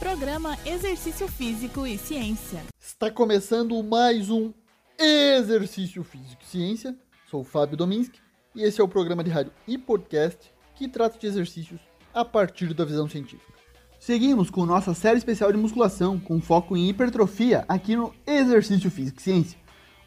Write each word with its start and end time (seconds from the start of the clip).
Programa 0.00 0.56
Exercício 0.64 1.28
Físico 1.28 1.86
e 1.86 1.98
Ciência. 1.98 2.62
Está 2.80 3.10
começando 3.10 3.82
mais 3.82 4.30
um 4.30 4.50
Exercício 4.98 6.02
Físico 6.02 6.42
e 6.42 6.46
Ciência. 6.46 6.96
Sou 7.30 7.42
o 7.42 7.44
Fábio 7.44 7.76
Dominski 7.76 8.18
e 8.54 8.62
esse 8.62 8.80
é 8.80 8.84
o 8.84 8.88
programa 8.88 9.22
de 9.22 9.28
rádio 9.28 9.52
e 9.68 9.76
podcast 9.76 10.50
que 10.74 10.88
trata 10.88 11.18
de 11.18 11.26
exercícios 11.26 11.82
a 12.14 12.24
partir 12.24 12.72
da 12.72 12.86
visão 12.86 13.06
científica. 13.10 13.52
Seguimos 13.98 14.48
com 14.48 14.64
nossa 14.64 14.94
série 14.94 15.18
especial 15.18 15.52
de 15.52 15.58
musculação 15.58 16.18
com 16.18 16.40
foco 16.40 16.74
em 16.78 16.88
hipertrofia 16.88 17.66
aqui 17.68 17.94
no 17.94 18.14
Exercício 18.26 18.90
Físico 18.90 19.20
e 19.20 19.22
Ciência. 19.22 19.58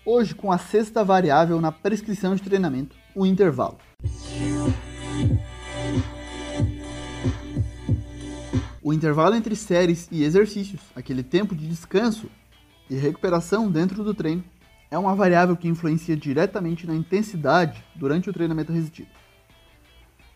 Hoje 0.03 0.33
com 0.33 0.51
a 0.51 0.57
sexta 0.57 1.03
variável 1.03 1.61
na 1.61 1.71
prescrição 1.71 2.33
de 2.33 2.41
treinamento, 2.41 2.95
o 3.15 3.27
intervalo. 3.27 3.77
O 8.93 8.95
intervalo 8.95 9.33
entre 9.33 9.55
séries 9.55 10.07
e 10.11 10.23
exercícios, 10.23 10.79
aquele 10.95 11.23
tempo 11.23 11.55
de 11.55 11.67
descanso 11.67 12.29
e 12.87 12.93
recuperação 12.93 13.67
dentro 13.67 14.03
do 14.03 14.13
treino, 14.13 14.43
é 14.91 14.95
uma 14.95 15.15
variável 15.15 15.57
que 15.57 15.67
influencia 15.67 16.15
diretamente 16.15 16.85
na 16.85 16.93
intensidade 16.93 17.83
durante 17.95 18.29
o 18.29 18.33
treinamento 18.33 18.71
resistido. 18.71 19.09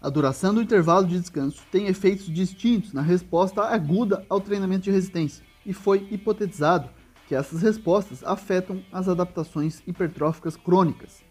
A 0.02 0.10
duração 0.10 0.56
do 0.56 0.62
intervalo 0.64 1.06
de 1.06 1.20
descanso 1.20 1.62
tem 1.72 1.86
efeitos 1.86 2.26
distintos 2.26 2.94
na 2.94 3.04
resposta 3.04 3.62
aguda 3.62 4.26
ao 4.28 4.42
treinamento 4.42 4.86
de 4.86 4.92
resistência, 4.92 5.46
e 5.64 5.72
foi 5.72 6.08
hipotetizado 6.10 6.90
que 7.28 7.36
essas 7.36 7.62
respostas 7.62 8.24
afetam 8.24 8.82
as 8.92 9.08
adaptações 9.08 9.84
hipertróficas 9.86 10.58
crônicas. 10.58 11.24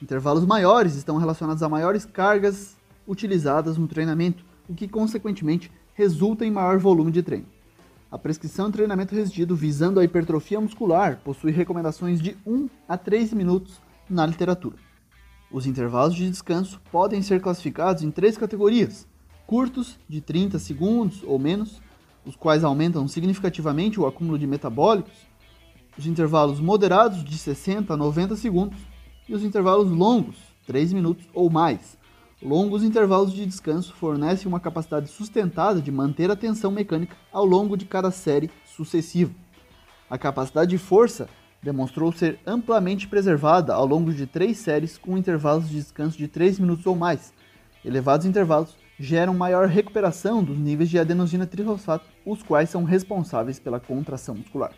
Intervalos 0.00 0.46
maiores 0.46 0.94
estão 0.94 1.18
relacionados 1.18 1.62
a 1.62 1.68
maiores 1.68 2.06
cargas 2.06 2.74
utilizadas 3.06 3.76
no 3.76 3.86
treinamento, 3.86 4.46
o 4.66 4.74
que 4.74 4.88
consequentemente 4.88 5.70
resulta 5.94 6.44
em 6.44 6.50
maior 6.50 6.78
volume 6.78 7.10
de 7.10 7.22
treino. 7.22 7.46
A 8.10 8.18
prescrição 8.18 8.66
de 8.66 8.74
treinamento 8.74 9.14
resistido 9.14 9.56
visando 9.56 9.98
a 9.98 10.04
hipertrofia 10.04 10.60
muscular 10.60 11.20
possui 11.24 11.50
recomendações 11.50 12.20
de 12.20 12.36
1 12.46 12.68
a 12.88 12.96
3 12.96 13.32
minutos 13.32 13.80
na 14.08 14.26
literatura. 14.26 14.76
Os 15.50 15.66
intervalos 15.66 16.14
de 16.14 16.28
descanso 16.28 16.80
podem 16.90 17.22
ser 17.22 17.40
classificados 17.40 18.02
em 18.02 18.10
três 18.10 18.36
categorias: 18.36 19.06
curtos, 19.46 19.98
de 20.08 20.20
30 20.20 20.58
segundos 20.58 21.22
ou 21.24 21.38
menos, 21.38 21.80
os 22.24 22.36
quais 22.36 22.64
aumentam 22.64 23.06
significativamente 23.06 24.00
o 24.00 24.06
acúmulo 24.06 24.38
de 24.38 24.46
metabólicos, 24.46 25.14
os 25.96 26.06
intervalos 26.06 26.60
moderados, 26.60 27.22
de 27.22 27.38
60 27.38 27.94
a 27.94 27.96
90 27.96 28.36
segundos, 28.36 28.78
e 29.28 29.34
os 29.34 29.42
intervalos 29.42 29.90
longos, 29.90 30.36
3 30.66 30.92
minutos 30.92 31.26
ou 31.32 31.48
mais, 31.48 31.96
Longos 32.44 32.84
intervalos 32.84 33.32
de 33.32 33.46
descanso 33.46 33.94
fornecem 33.94 34.46
uma 34.46 34.60
capacidade 34.60 35.08
sustentada 35.08 35.80
de 35.80 35.90
manter 35.90 36.30
a 36.30 36.36
tensão 36.36 36.70
mecânica 36.70 37.16
ao 37.32 37.42
longo 37.42 37.74
de 37.74 37.86
cada 37.86 38.10
série 38.10 38.50
sucessiva. 38.66 39.32
A 40.10 40.18
capacidade 40.18 40.68
de 40.68 40.76
força 40.76 41.26
demonstrou 41.62 42.12
ser 42.12 42.38
amplamente 42.46 43.08
preservada 43.08 43.72
ao 43.72 43.86
longo 43.86 44.12
de 44.12 44.26
três 44.26 44.58
séries 44.58 44.98
com 44.98 45.16
intervalos 45.16 45.70
de 45.70 45.76
descanso 45.76 46.18
de 46.18 46.28
3 46.28 46.58
minutos 46.58 46.84
ou 46.84 46.94
mais. 46.94 47.32
Elevados 47.82 48.26
intervalos 48.26 48.76
geram 49.00 49.32
maior 49.32 49.66
recuperação 49.66 50.44
dos 50.44 50.58
níveis 50.58 50.90
de 50.90 50.98
adenosina 50.98 51.46
trifosfato, 51.46 52.04
os 52.26 52.42
quais 52.42 52.68
são 52.68 52.84
responsáveis 52.84 53.58
pela 53.58 53.80
contração 53.80 54.34
muscular. 54.34 54.72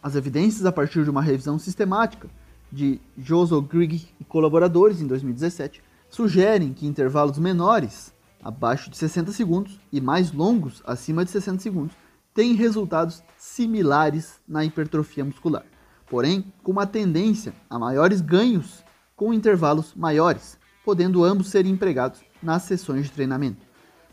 As 0.00 0.14
evidências 0.14 0.64
a 0.64 0.70
partir 0.70 1.02
de 1.02 1.10
uma 1.10 1.20
revisão 1.20 1.58
sistemática 1.58 2.28
de 2.70 3.00
Joso 3.18 3.60
Grigg 3.60 4.06
e 4.20 4.24
colaboradores 4.24 5.00
em 5.00 5.06
2017 5.08 5.82
sugerem 6.14 6.72
que 6.72 6.86
intervalos 6.86 7.38
menores, 7.38 8.14
abaixo 8.40 8.88
de 8.88 8.96
60 8.96 9.32
segundos, 9.32 9.80
e 9.92 10.00
mais 10.00 10.30
longos, 10.30 10.80
acima 10.86 11.24
de 11.24 11.32
60 11.32 11.60
segundos, 11.60 11.96
têm 12.32 12.54
resultados 12.54 13.20
similares 13.36 14.38
na 14.46 14.64
hipertrofia 14.64 15.24
muscular, 15.24 15.64
porém 16.08 16.52
com 16.62 16.70
uma 16.70 16.86
tendência 16.86 17.52
a 17.68 17.80
maiores 17.80 18.20
ganhos 18.20 18.84
com 19.16 19.34
intervalos 19.34 19.92
maiores, 19.96 20.56
podendo 20.84 21.24
ambos 21.24 21.48
ser 21.48 21.66
empregados 21.66 22.20
nas 22.40 22.62
sessões 22.62 23.06
de 23.06 23.12
treinamento. 23.12 23.66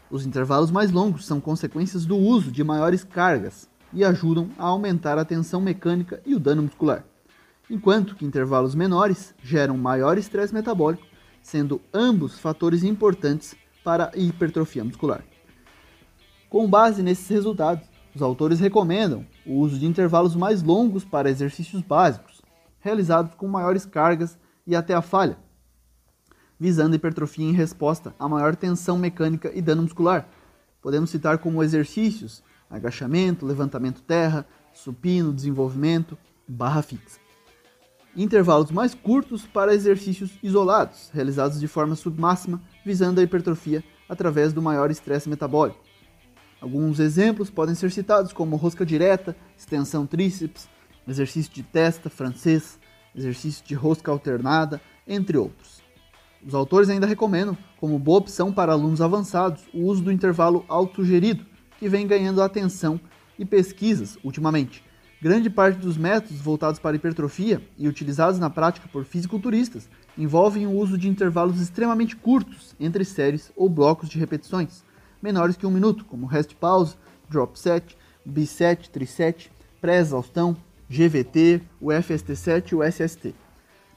Os 0.09 0.25
intervalos 0.25 0.71
mais 0.71 0.91
longos 0.91 1.27
são 1.27 1.39
consequências 1.39 2.03
do 2.03 2.17
uso 2.17 2.51
de 2.51 2.63
maiores 2.63 3.03
cargas 3.03 3.69
e 3.93 4.03
ajudam 4.03 4.49
a 4.57 4.65
aumentar 4.65 5.19
a 5.19 5.25
tensão 5.25 5.61
mecânica 5.61 6.19
e 6.25 6.33
o 6.33 6.39
dano 6.39 6.63
muscular, 6.63 7.05
enquanto 7.69 8.15
que 8.15 8.25
intervalos 8.25 8.73
menores 8.73 9.35
geram 9.43 9.77
maior 9.77 10.17
estresse 10.17 10.51
metabólico 10.51 11.10
sendo 11.41 11.81
ambos 11.93 12.39
fatores 12.39 12.83
importantes 12.83 13.55
para 13.83 14.11
a 14.13 14.17
hipertrofia 14.17 14.83
muscular. 14.83 15.23
Com 16.49 16.69
base 16.69 17.01
nesses 17.01 17.27
resultados, 17.29 17.87
os 18.13 18.21
autores 18.21 18.59
recomendam 18.59 19.25
o 19.45 19.55
uso 19.55 19.79
de 19.79 19.85
intervalos 19.85 20.35
mais 20.35 20.61
longos 20.61 21.05
para 21.05 21.29
exercícios 21.29 21.81
básicos, 21.81 22.41
realizados 22.79 23.33
com 23.35 23.47
maiores 23.47 23.85
cargas 23.85 24.37
e 24.67 24.75
até 24.75 24.93
a 24.93 25.01
falha, 25.01 25.37
visando 26.59 26.95
hipertrofia 26.95 27.45
em 27.45 27.53
resposta 27.53 28.13
a 28.19 28.27
maior 28.27 28.55
tensão 28.55 28.97
mecânica 28.97 29.51
e 29.53 29.61
dano 29.61 29.83
muscular. 29.83 30.27
Podemos 30.81 31.09
citar 31.09 31.37
como 31.37 31.63
exercícios 31.63 32.43
agachamento, 32.69 33.45
levantamento 33.45 34.01
terra, 34.01 34.45
supino, 34.73 35.33
desenvolvimento, 35.33 36.17
barra 36.47 36.81
fixa 36.81 37.19
intervalos 38.15 38.71
mais 38.71 38.93
curtos 38.93 39.45
para 39.45 39.73
exercícios 39.73 40.31
isolados, 40.43 41.09
realizados 41.13 41.59
de 41.59 41.67
forma 41.67 41.95
submáxima, 41.95 42.61
visando 42.85 43.19
a 43.19 43.23
hipertrofia 43.23 43.83
através 44.09 44.51
do 44.51 44.61
maior 44.61 44.91
estresse 44.91 45.29
metabólico. 45.29 45.79
Alguns 46.59 46.99
exemplos 46.99 47.49
podem 47.49 47.73
ser 47.73 47.91
citados 47.91 48.33
como 48.33 48.55
rosca 48.55 48.85
direta, 48.85 49.35
extensão 49.57 50.05
tríceps, 50.05 50.69
exercício 51.07 51.51
de 51.51 51.63
testa 51.63 52.09
francês, 52.09 52.79
exercício 53.15 53.65
de 53.65 53.73
rosca 53.73 54.11
alternada, 54.11 54.79
entre 55.07 55.37
outros. 55.37 55.81
Os 56.45 56.53
autores 56.53 56.89
ainda 56.89 57.07
recomendam, 57.07 57.57
como 57.77 57.97
boa 57.99 58.19
opção 58.19 58.51
para 58.51 58.73
alunos 58.73 59.01
avançados, 59.01 59.63
o 59.73 59.85
uso 59.85 60.03
do 60.03 60.11
intervalo 60.11 60.65
autogerido, 60.67 61.45
que 61.79 61.89
vem 61.89 62.05
ganhando 62.05 62.41
atenção 62.41 62.99
e 63.37 63.45
pesquisas 63.45 64.17
ultimamente, 64.23 64.83
Grande 65.21 65.51
parte 65.51 65.77
dos 65.77 65.97
métodos 65.97 66.41
voltados 66.41 66.79
para 66.79 66.95
hipertrofia 66.95 67.61
e 67.77 67.87
utilizados 67.87 68.39
na 68.39 68.49
prática 68.49 68.89
por 68.91 69.05
fisiculturistas 69.05 69.87
envolvem 70.17 70.65
o 70.65 70.75
uso 70.75 70.97
de 70.97 71.07
intervalos 71.07 71.61
extremamente 71.61 72.15
curtos 72.15 72.75
entre 72.79 73.05
séries 73.05 73.51
ou 73.55 73.69
blocos 73.69 74.09
de 74.09 74.17
repetições, 74.17 74.83
menores 75.21 75.55
que 75.55 75.67
um 75.67 75.69
minuto, 75.69 76.05
como 76.05 76.25
rest 76.25 76.55
pause, 76.55 76.95
drop 77.29 77.59
set, 77.59 77.95
biset, 78.25 78.89
triset, 78.89 79.51
pré-exaustão, 79.79 80.57
GVT, 80.89 81.61
o 81.79 81.89
FST7 81.89 82.71
e 82.71 82.75
o 82.75 82.83
SST. 82.83 83.35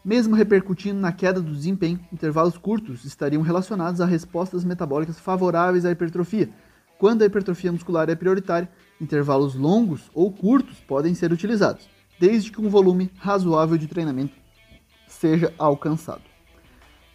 Mesmo 0.04 0.36
repercutindo 0.36 1.00
na 1.00 1.10
queda 1.10 1.40
do 1.40 1.54
desempenho, 1.54 1.98
intervalos 2.12 2.58
curtos 2.58 3.02
estariam 3.06 3.40
relacionados 3.40 4.02
a 4.02 4.04
respostas 4.04 4.62
metabólicas 4.62 5.18
favoráveis 5.18 5.86
à 5.86 5.90
hipertrofia, 5.90 6.50
quando 7.04 7.20
a 7.20 7.26
hipertrofia 7.26 7.70
muscular 7.70 8.08
é 8.08 8.14
prioritária 8.14 8.66
Intervalos 8.98 9.54
longos 9.54 10.10
ou 10.14 10.32
curtos 10.32 10.80
podem 10.88 11.14
ser 11.14 11.34
utilizados, 11.34 11.86
desde 12.18 12.50
que 12.50 12.62
um 12.62 12.70
volume 12.70 13.10
razoável 13.18 13.76
de 13.76 13.86
treinamento 13.86 14.32
seja 15.06 15.52
alcançado. 15.58 16.22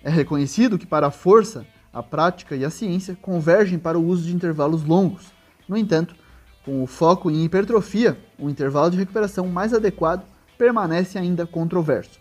É 0.04 0.10
reconhecido 0.12 0.78
que 0.78 0.86
para 0.86 1.08
a 1.08 1.12
força, 1.12 1.66
a 1.92 2.04
prática 2.04 2.56
e 2.56 2.64
a 2.64 2.70
ciência 2.70 3.18
convergem 3.20 3.80
para 3.80 3.98
o 3.98 4.06
uso 4.06 4.28
de 4.28 4.36
intervalos 4.36 4.84
longos. 4.84 5.34
No 5.68 5.76
entanto, 5.76 6.14
com 6.64 6.84
o 6.84 6.86
foco 6.86 7.32
em 7.32 7.44
hipertrofia, 7.44 8.16
o 8.38 8.48
intervalo 8.48 8.92
de 8.92 8.98
recuperação 8.98 9.48
mais 9.48 9.74
adequado 9.74 10.24
permanece 10.56 11.18
ainda 11.18 11.48
controverso. 11.48 12.20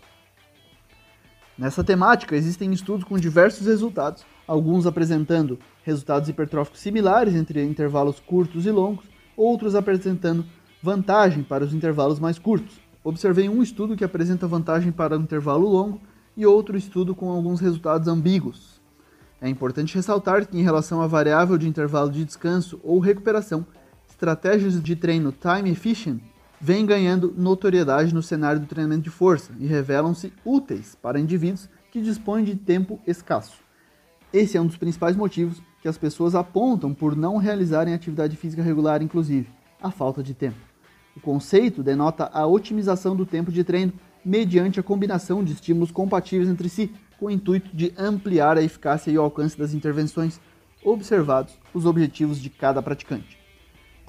Nessa 1.59 1.83
temática, 1.83 2.37
existem 2.37 2.71
estudos 2.71 3.03
com 3.03 3.19
diversos 3.19 3.67
resultados, 3.67 4.25
alguns 4.47 4.85
apresentando 4.85 5.59
resultados 5.83 6.29
hipertróficos 6.29 6.79
similares 6.79 7.35
entre 7.35 7.61
intervalos 7.61 8.17
curtos 8.17 8.65
e 8.65 8.71
longos, 8.71 9.03
outros 9.35 9.75
apresentando 9.75 10.45
vantagem 10.81 11.43
para 11.43 11.65
os 11.65 11.73
intervalos 11.73 12.17
mais 12.17 12.39
curtos. 12.39 12.79
Observei 13.03 13.49
um 13.49 13.61
estudo 13.61 13.97
que 13.97 14.05
apresenta 14.05 14.47
vantagem 14.47 14.89
para 14.89 15.17
o 15.17 15.21
intervalo 15.21 15.67
longo 15.67 15.99
e 16.37 16.45
outro 16.45 16.77
estudo 16.77 17.13
com 17.13 17.29
alguns 17.29 17.59
resultados 17.59 18.07
ambíguos. 18.07 18.79
É 19.41 19.49
importante 19.49 19.95
ressaltar 19.95 20.47
que, 20.47 20.57
em 20.57 20.63
relação 20.63 21.01
à 21.01 21.07
variável 21.07 21.57
de 21.57 21.67
intervalo 21.67 22.09
de 22.09 22.23
descanso 22.23 22.79
ou 22.81 22.99
recuperação, 22.99 23.67
estratégias 24.09 24.81
de 24.81 24.95
treino 24.95 25.33
time 25.33 25.69
efficient 25.69 26.21
vêm 26.59 26.85
ganhando 26.85 27.33
notoriedade 27.37 28.13
no 28.13 28.21
cenário 28.21 28.59
do 28.59 28.67
treinamento 28.67 29.03
de 29.03 29.09
força 29.09 29.53
e 29.59 29.65
revelam-se 29.65 30.33
úteis 30.43 30.95
para 30.95 31.19
indivíduos 31.19 31.69
que 31.91 32.01
dispõem 32.01 32.43
de 32.43 32.55
tempo 32.55 32.99
escasso. 33.07 33.57
Esse 34.31 34.57
é 34.57 34.61
um 34.61 34.67
dos 34.67 34.77
principais 34.77 35.15
motivos 35.15 35.61
que 35.81 35.87
as 35.87 35.97
pessoas 35.97 36.35
apontam 36.35 36.93
por 36.93 37.15
não 37.15 37.37
realizarem 37.37 37.93
atividade 37.93 38.35
física 38.35 38.61
regular, 38.61 39.01
inclusive, 39.01 39.47
a 39.81 39.89
falta 39.89 40.21
de 40.21 40.33
tempo. 40.33 40.57
O 41.15 41.19
conceito 41.19 41.81
denota 41.81 42.29
a 42.31 42.45
otimização 42.45 43.15
do 43.15 43.25
tempo 43.25 43.51
de 43.51 43.63
treino 43.63 43.93
mediante 44.23 44.79
a 44.79 44.83
combinação 44.83 45.43
de 45.43 45.53
estímulos 45.53 45.91
compatíveis 45.91 46.49
entre 46.49 46.69
si, 46.69 46.91
com 47.17 47.27
o 47.27 47.31
intuito 47.31 47.75
de 47.75 47.93
ampliar 47.97 48.57
a 48.57 48.61
eficácia 48.61 49.09
e 49.09 49.17
o 49.17 49.21
alcance 49.21 49.57
das 49.57 49.73
intervenções, 49.73 50.39
observados 50.83 51.57
os 51.73 51.85
objetivos 51.85 52.39
de 52.39 52.49
cada 52.49 52.81
praticante. 52.81 53.38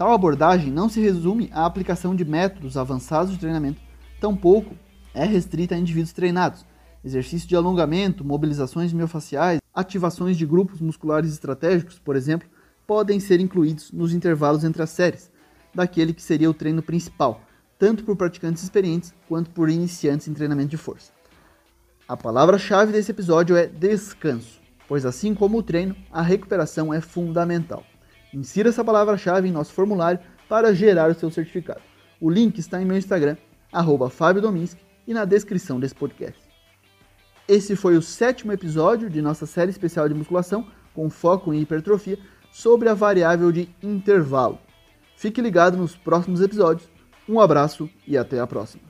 Tal 0.00 0.14
abordagem 0.14 0.73
não 0.73 0.88
se 0.88 0.99
resume 0.99 1.50
à 1.52 1.67
aplicação 1.67 2.17
de 2.17 2.25
métodos 2.25 2.79
avançados 2.79 3.35
de 3.35 3.38
treinamento, 3.38 3.82
tampouco 4.19 4.75
é 5.12 5.26
restrita 5.26 5.75
a 5.75 5.79
indivíduos 5.79 6.14
treinados. 6.14 6.64
Exercício 7.05 7.47
de 7.47 7.55
alongamento, 7.55 8.25
mobilizações 8.25 8.94
miofaciais, 8.94 9.61
ativações 9.75 10.38
de 10.38 10.47
grupos 10.47 10.81
musculares 10.81 11.31
estratégicos, 11.31 11.99
por 11.99 12.17
exemplo, 12.17 12.49
podem 12.87 13.20
ser 13.20 13.41
incluídos 13.41 13.93
nos 13.93 14.14
intervalos 14.14 14.64
entre 14.64 14.82
as 14.82 14.88
séries, 14.88 15.31
daquele 15.75 16.14
que 16.14 16.23
seria 16.23 16.49
o 16.49 16.55
treino 16.55 16.81
principal, 16.81 17.43
tanto 17.79 18.02
por 18.02 18.17
praticantes 18.17 18.62
experientes 18.62 19.12
quanto 19.29 19.50
por 19.50 19.69
iniciantes 19.69 20.29
em 20.29 20.32
treinamento 20.32 20.70
de 20.70 20.79
força. 20.79 21.12
A 22.08 22.17
palavra-chave 22.17 22.91
desse 22.91 23.11
episódio 23.11 23.55
é 23.55 23.67
descanso, 23.67 24.62
pois 24.88 25.05
assim 25.05 25.35
como 25.35 25.58
o 25.58 25.62
treino, 25.62 25.94
a 26.11 26.23
recuperação 26.23 26.91
é 26.91 27.02
fundamental. 27.02 27.85
Insira 28.32 28.69
essa 28.69 28.85
palavra-chave 28.85 29.49
em 29.49 29.53
nosso 29.53 29.73
formulário 29.73 30.21
para 30.49 30.75
gerar 30.75 31.11
o 31.11 31.15
seu 31.15 31.31
certificado. 31.31 31.81
O 32.21 32.31
link 32.31 32.59
está 32.59 32.81
em 32.81 32.85
meu 32.85 32.97
Instagram, 32.97 33.37
arroba 33.73 34.11
e 35.06 35.15
na 35.15 35.25
descrição 35.25 35.81
desse 35.81 35.94
podcast. 35.94 36.41
Esse 37.49 37.75
foi 37.75 37.97
o 37.97 38.03
sétimo 38.03 38.53
episódio 38.53 39.11
de 39.11 39.21
nossa 39.21 39.47
série 39.47 39.71
especial 39.71 40.09
de 40.09 40.15
musculação, 40.15 40.67
com 40.94 41.11
foco 41.11 41.53
em 41.53 41.61
hipertrofia, 41.61 42.19
sobre 42.53 42.88
a 42.88 42.94
variável 42.94 43.50
de 43.50 43.69
intervalo. 43.82 44.59
Fique 45.17 45.41
ligado 45.41 45.76
nos 45.76 45.97
próximos 45.97 46.41
episódios. 46.41 46.88
Um 47.29 47.41
abraço 47.41 47.88
e 48.06 48.17
até 48.17 48.38
a 48.41 48.47
próxima. 48.47 48.89